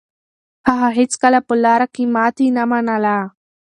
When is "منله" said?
2.69-3.17